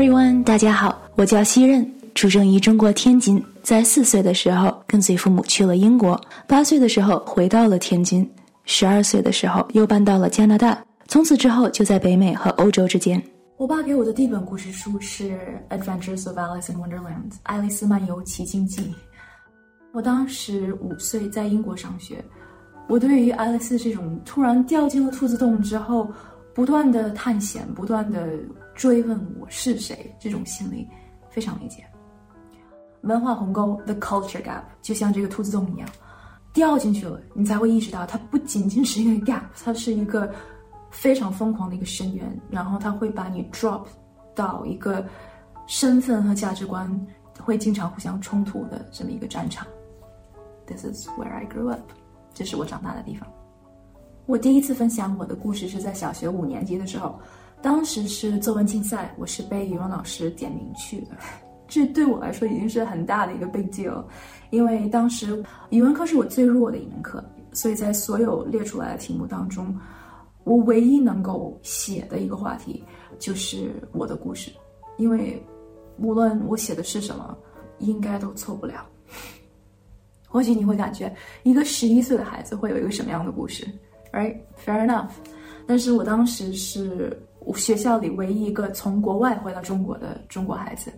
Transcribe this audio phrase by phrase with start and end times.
[0.00, 8.26] everyone，大家好，我叫西任，出生于中国天津，在四岁的时候跟随父母去了英国，八岁的时候回到了天津，
[8.64, 13.22] 十二岁的时候又搬到了加拿大，从此之后就在北美和欧洲之间。
[13.58, 15.38] 我爸给我的第一本故事书是
[15.78, 18.94] 《Adventures of Alice in Wonderland》，爱丽丝漫游奇境记。
[19.92, 22.24] 我当时五岁，在英国上学，
[22.88, 26.10] 我对于爱丽丝这种突然掉进了兔子洞之后，
[26.54, 28.26] 不断的探险，不断的。
[28.80, 30.88] 追问我是谁，这种心理
[31.28, 31.84] 非常理解。
[33.02, 35.86] 文化鸿沟 （the culture gap） 就像这个兔子洞一样，
[36.54, 40.32] 掉进去了，你才会意识到它不仅仅是一个 gap，它是一个
[40.90, 43.84] 非常疯狂的一个深渊，然后它会把你 drop
[44.34, 45.06] 到一个
[45.66, 46.90] 身份和价值观
[47.38, 49.66] 会经常互相冲突的这么一个战场。
[50.66, 51.82] This is where I grew up，
[52.32, 53.30] 这是我长大的地方。
[54.24, 57.20] 我第一次分享我的故事是在小学五年级的时候。
[57.62, 61.08] 当时是作文竞赛，我是被语文老师点名去的，
[61.68, 64.02] 这对我来说已经是很大的一个 big deal，
[64.48, 67.22] 因为当时语文课是我最弱的一门课，
[67.52, 69.78] 所以在所有列出来的题目当中，
[70.44, 72.82] 我唯一能够写的一个话题
[73.18, 74.50] 就是我的故事，
[74.96, 75.40] 因为
[75.98, 77.36] 无论我写的是什么，
[77.78, 78.86] 应该都错不了。
[80.26, 83.66] 或许你会感觉一个十一岁的孩子会有一个什么样的故事
[84.12, 85.10] ？Right，fair enough，
[85.66, 87.22] 但是我当时是。
[87.54, 90.92] 学校里唯一一个从国外回到中国的中国孩子，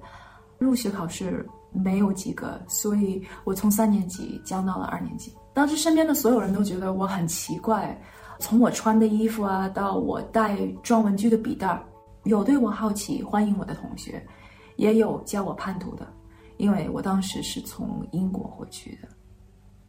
[0.58, 5.32] 入学考试没有及格，所以我从三年级降到了二年级。
[5.54, 8.00] 当时身边的所有人都觉得我很奇怪，
[8.38, 11.82] 从我穿的衣服啊，到我带装文具的笔袋儿，
[12.24, 14.24] 有对我好奇欢迎我的同学，
[14.76, 16.06] 也有叫我叛徒的，
[16.56, 19.08] 因为我当时是从英国回去的。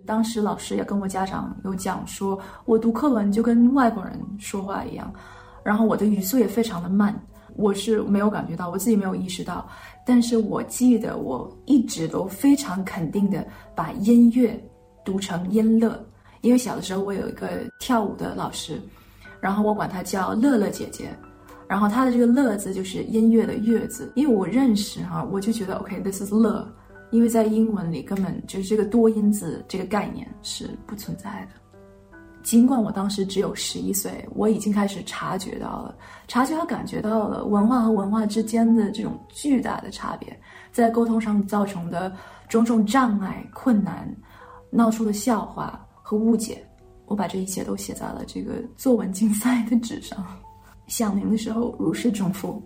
[0.05, 5.11] 当时老师也跟我家长有讲说，我读课文就跟外国人说话一样。
[5.63, 7.17] 然后我的语速也非常的慢，
[7.55, 9.67] 我是没有感觉到，我自己没有意识到，
[10.05, 14.61] 但是我记得我一直都非常肯定的把音乐
[15.05, 16.05] 读成音乐，
[16.41, 18.81] 因为小的时候我有一个跳舞的老师，
[19.39, 21.09] 然后我管她叫乐乐姐姐，
[21.67, 26.67] 然后她的这个乐字就是音乐的乐字，因为我认识哈，我就觉得 OK，this is 乐，
[27.11, 31.62] 因为在英文里根本就是这个多音字这个概念是不存在的。
[32.43, 35.95] 尽管我当时只有十一岁，我已经开始察觉到了，
[36.27, 40.37] 察觉和感觉到了文化和文化之间的这种巨大的差别，
[40.71, 42.11] 在沟通上造成的
[42.49, 44.13] 种种障碍、困难，
[44.69, 46.63] 闹出的笑话和误解。
[47.05, 50.25] 我把这一切都写在了这个作文竞赛的纸上，
[50.87, 52.61] 响铃的时候如释重负，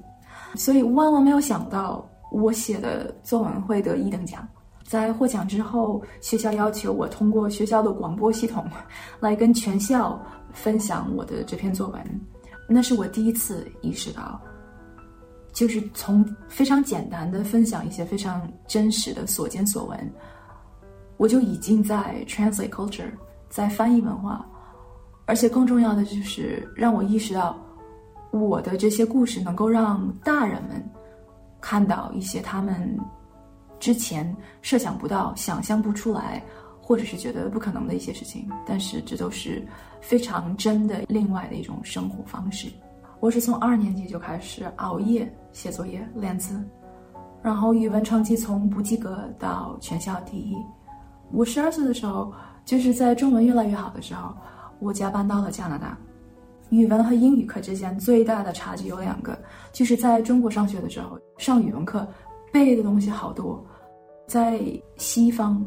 [0.56, 4.48] 所以万万没有想到，我写的作文会得一等奖。
[4.88, 8.66] 在获奖之后，学校要求我通过学校的广播系统
[9.20, 10.18] 来跟全校
[10.54, 12.22] 分享我的这篇作文。
[12.70, 14.40] 那是我第一次意识到，
[15.52, 20.14] 就是从非常简单的分享一些非常真实的所见所闻，
[21.18, 23.12] 我就已经在 translate culture，
[23.50, 24.46] 在翻译文化，
[25.26, 27.58] 而且更重要的就是让我意识到，
[28.32, 30.82] 我的这些故事能够让大人们
[31.60, 32.98] 看到一些他们。
[33.80, 36.44] 之前设想不到、想象不出来，
[36.82, 39.66] 或者是觉得不可能的一些事情，但是这都是
[40.02, 42.68] 非常真的另外的一种生活方式。
[43.20, 46.64] 我是从二年级就开始熬夜写作业练字，
[47.42, 50.56] 然后语文成绩从不及格到全校第一。
[51.32, 52.32] 我十二岁的时候，
[52.64, 54.34] 就是在中文越来越好的时候，
[54.80, 55.98] 我家搬到了加拿大。
[56.70, 59.38] 语文和英语课之间最大的差距有两个，
[59.72, 62.08] 就是在中国上学的时候，上语文课。
[62.52, 63.66] 背的东西好多，
[64.28, 64.62] 在
[64.98, 65.64] 西方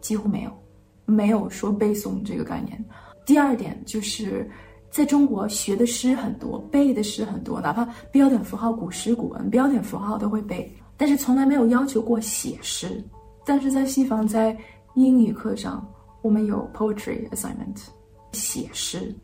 [0.00, 0.50] 几乎没有，
[1.04, 2.82] 没有说背诵这个概念。
[3.26, 4.48] 第二点就是，
[4.90, 13.02] 在中国学的诗很多，背的诗很多，哪怕标点符号、古诗古文、标点符号都会背，但是从来没有要求过写诗。
[13.44, 14.56] 但是在西方，在
[14.94, 15.86] 英语课上，
[16.22, 17.86] 我们有 poetry assignment，
[18.32, 19.14] 写诗，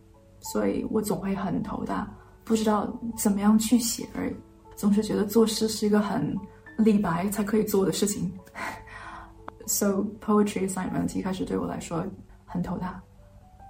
[0.40, 2.10] 所以我总会很头大，
[2.44, 4.32] 不知道怎么样去写，而
[4.74, 6.36] 总是觉得作诗是一个很。
[6.76, 8.30] 李白才可以做的事情，
[9.66, 12.04] so poetry assignment 一开始对我来说
[12.44, 13.00] 很头大。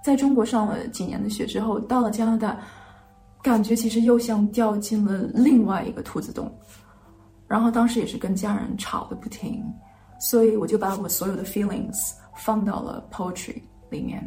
[0.03, 2.57] 在中国上了几年的学之后，到了加拿大，
[3.41, 6.51] 感觉其实又像掉进了另外一个兔子洞。
[7.47, 9.63] 然后当时也是跟家人吵得不停，
[10.19, 14.23] 所以我就把我所有的 feelings 放到了 poetry 里面。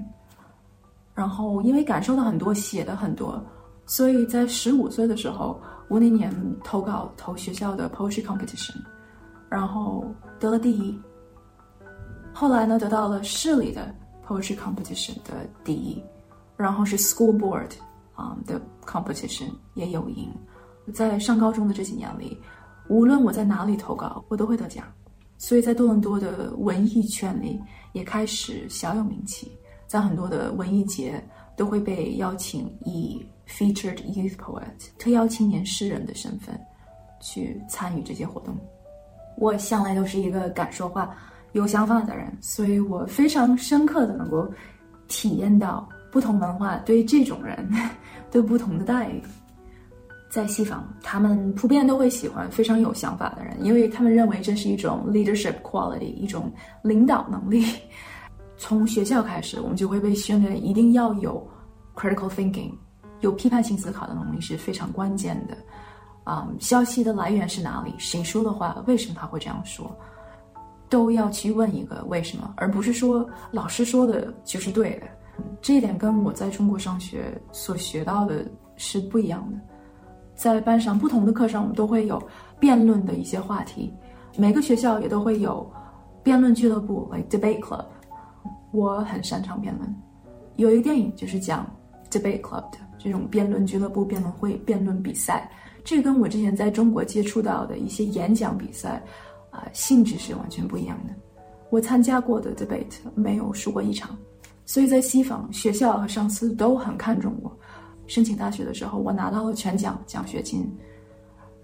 [1.14, 3.44] 然后因为感受到很多，写的很多，
[3.88, 5.60] 所以在十五岁的时候。
[5.90, 6.30] 我那年
[6.62, 8.76] 投稿投学校的 poetry competition，
[9.48, 10.04] 然后
[10.38, 10.94] 得了第一。
[12.30, 13.90] 后来呢，得到了市里的
[14.22, 16.04] poetry competition 的第一，
[16.58, 17.70] 然后是 school board
[18.14, 20.30] 啊的 competition 也有赢。
[20.92, 22.38] 在上高中的这几年里，
[22.90, 24.84] 无论我在哪里投稿，我都会得奖。
[25.38, 27.58] 所以在多伦多的文艺圈里
[27.94, 29.50] 也开始小有名气，
[29.86, 31.26] 在很多的文艺节
[31.56, 34.62] 都会被邀请以 featured youth poet
[34.98, 36.58] 特邀青年诗人的身份
[37.20, 38.54] 去参与这些活动。
[39.36, 41.16] 我向来都是一个敢说话、
[41.52, 44.48] 有想法的人，所以我非常深刻的能够
[45.06, 47.56] 体验到不同文化对这种人
[48.30, 49.22] 的不同的待遇。
[50.30, 56.52] 在西方，他们普遍都会喜欢非常有想法的人，因为他们认为这是一种 leadership quality，一种
[56.82, 57.64] 领导能力。
[58.58, 61.48] 从学校开始，我们就会被训练一定要有
[61.94, 62.72] critical thinking，
[63.20, 65.56] 有批判性思考的能力是非常关键的。
[66.24, 67.94] 啊、消息的来源是哪里？
[67.98, 68.82] 谁说的话？
[68.86, 69.90] 为什么他会这样说？
[70.90, 75.06] 都要去问一个为什么，而不是说老师说的就是对的。
[75.62, 78.44] 这一点跟我在中国上学所学到的
[78.76, 79.58] 是不一样的。
[80.34, 82.22] 在班上不同的课上，我们都会有
[82.60, 83.92] 辩论的一些话题。
[84.36, 85.70] 每个学校也都会有
[86.22, 87.84] 辩论俱乐部，like debate club。
[88.70, 89.96] 我很擅长辩论。
[90.56, 91.66] 有一个电影就是讲
[92.10, 95.50] debate club 的这种辩论俱乐部、辩论会、辩论比赛。
[95.84, 99.02] 这跟我之前在中国接触到的一些演讲比赛，
[99.50, 101.14] 啊、性质是完全不一样的。
[101.70, 104.16] 我参加过的 debate 没有输过一场，
[104.66, 107.50] 所以在西方学校和上司都很看重我。
[108.06, 110.66] 申请大学的时候，我拿到了全奖奖学金，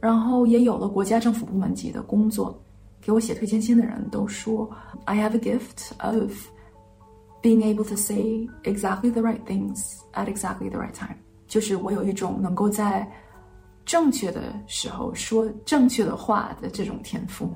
[0.01, 2.59] 然后也有了国家政府部门级的工作。
[3.01, 4.71] 给我写推荐信的人都说
[5.05, 6.33] ，I have a gift of
[7.44, 11.16] being able to say exactly the right things at exactly the right time。
[11.48, 13.10] 就是我有一种能够在
[13.86, 17.52] 正确的时候说正确的话的这种天赋。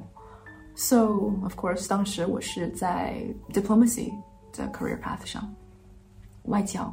[0.75, 1.05] So
[1.43, 4.11] of course，当时我是在 diplomacy
[4.51, 5.53] 的 career path 上，
[6.45, 6.91] 外交。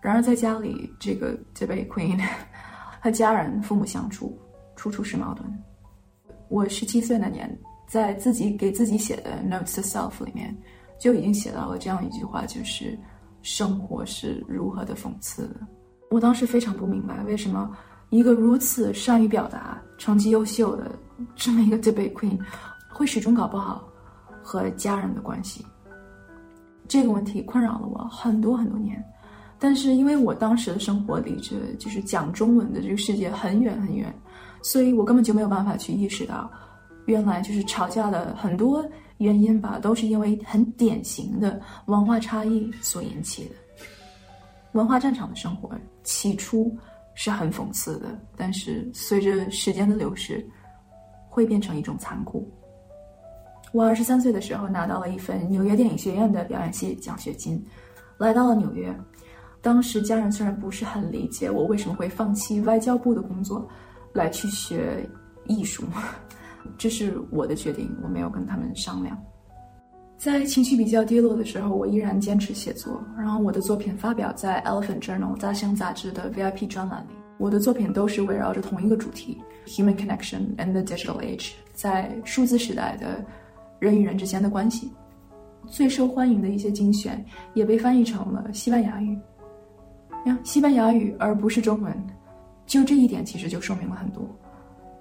[0.00, 2.20] 然而，在家里，这个这位 Queen
[3.00, 4.38] 和家人、父母相处，
[4.76, 5.48] 处处是矛盾。
[6.48, 7.58] 我十七岁那年，
[7.88, 10.56] 在自己给自己写的 Notes to Self 里面，
[10.99, 12.97] 就已经写到了这样一句话，就是
[13.41, 15.55] 生活是如何的讽刺的。
[16.09, 17.69] 我当时非常不明白，为什么
[18.09, 20.91] 一个如此善于表达、成绩优秀的
[21.35, 22.39] 这么一个 debate Queen，
[22.89, 23.87] 会始终搞不好
[24.41, 25.65] 和家人的关系。
[26.87, 29.03] 这个问题困扰了我很多很多年。
[29.59, 34.13] 但是因为我当时的生活离着就是讲中文的这个世界很远很远，
[34.61, 36.49] 所以我根本就没有办法去意识到，
[37.07, 38.85] 原来就是吵架的很多
[39.17, 43.55] 原因吧，都是因为很典型的文化差异所引起的。
[44.73, 45.71] 文化战场的生活
[46.03, 46.75] 起初
[47.15, 50.45] 是很讽刺的，但是随着时间的流逝，
[51.29, 52.47] 会变成一种残酷。
[53.73, 57.61] 我二十三岁的时候拿到了一份纽约电影学院的表演系奖学金，
[58.17, 58.95] 来到了纽约。
[59.61, 63.67] 当时家人虽然不是很理解我为什么会放弃外交部的工作，
[64.13, 65.09] 来去学
[65.45, 65.83] 艺术，
[66.77, 69.17] 这是我的决定，我没有跟他们商量。
[70.17, 77.11] 在情绪比较低落的时候，我依然坚持写作，然后我的作品发表在《Elephant Journal》大象杂志的 VIP 专栏里。
[77.37, 79.37] 我的作品都是围绕着同一个主题
[79.67, 83.23] ：Human Connection and the Digital Age，在数字时代的
[83.77, 84.91] 人与人之间的关系。
[85.67, 87.23] 最受欢迎的一些精选
[87.53, 89.15] 也被翻译成了西班牙语。
[90.43, 91.95] 西班牙语而不是中文，
[92.65, 94.27] 就这一点其实就说明了很多。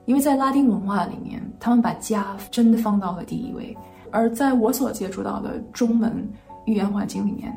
[0.06, 3.76] 因为在拉丁文化里面，他们把家真的放到了第一位，
[4.10, 6.26] 而在我所接触到的中文
[6.64, 7.52] 语言环境里面，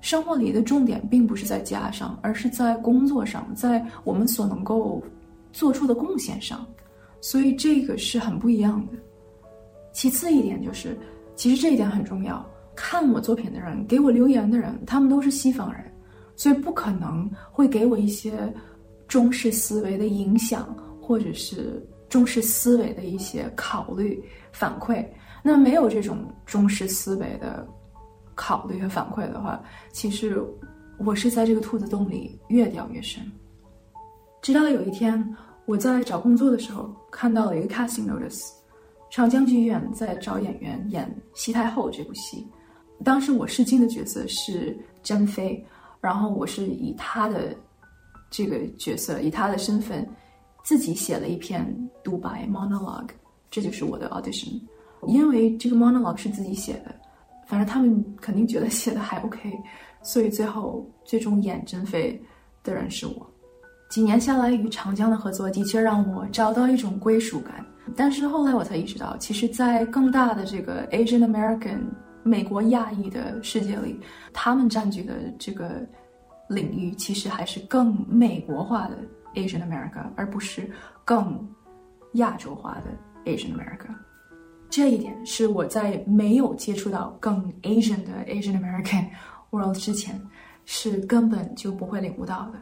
[0.00, 5.00] 生活里的重点并不是在家上，而是在工作上，在我们所能够
[5.52, 6.66] 做出的贡献上。
[7.20, 8.98] 所以这个是很不一样的。
[9.92, 10.98] 其次一点就是，
[11.36, 12.44] 其实这一点很重要。
[12.74, 15.84] 看我作品的人，给我留言的人，他们都是西方人。
[16.34, 18.32] 所以不可能会给我一些
[19.06, 25.04] 中式思维的影响，或者是中式思维的一些考虑反馈。
[25.42, 27.66] 那没有这种中式思维的
[28.36, 29.60] 考虑和反馈的话，
[29.92, 30.40] 其实
[30.98, 33.20] 我是在这个兔子洞里越掉越深。
[34.40, 38.50] 直到有一天，我在找工作的时候看到了一个 casting notice，
[39.10, 41.06] 长江剧院在找演员演
[41.38, 42.46] 《西太后》这部戏。
[43.04, 45.62] 当时我试镜的角色是珍妃。
[46.00, 47.54] 然后我是以他的
[48.28, 50.04] 这个角色，以他的身份，
[50.62, 51.66] 自己写了一篇
[52.02, 53.10] 独白 monologue，
[53.50, 54.60] 这就是我的 audition。
[55.06, 56.94] 因为这个 monologue 是自己写的，
[57.46, 59.52] 反正他们肯定觉得写的还 OK，
[60.02, 62.20] 所以最后最终演珍妃
[62.62, 63.30] 的人是我。
[63.90, 67.64] 几年下来与长江的合作的确让我找到一种归属感，
[67.96, 71.80] 但是后来我才意识到，其实，在更大的这个 Asian American。
[72.24, 73.98] 美国亚裔的世界里，
[74.32, 75.84] 他们占据的这个
[76.48, 78.96] 领域其实还是更美国化的
[79.34, 80.70] Asian America，而不是
[81.04, 81.48] 更
[82.14, 82.90] 亚洲化的
[83.24, 83.94] Asian America。
[84.68, 89.06] 这一点是我在没有接触到更 Asian 的 Asian American
[89.50, 90.20] world 之前，
[90.64, 92.58] 是根本就不会领悟到的。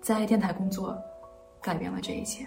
[0.00, 0.96] 在电台工作，
[1.60, 2.46] 改变了这一切。